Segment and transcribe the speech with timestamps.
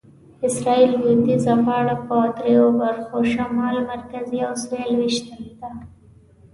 [0.47, 5.69] اسرایل لویدیځه غاړه په دریو برخو شمال، مرکزي او سویل وېشلې ده.